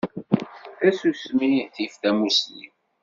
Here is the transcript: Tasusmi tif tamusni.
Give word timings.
Tasusmi 0.79 1.51
tif 1.73 1.93
tamusni. 2.01 2.65